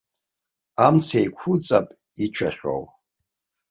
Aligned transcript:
Амца 0.85 1.15
еиқәуҵап 1.19 1.87
ицәахьоу! 2.23 2.83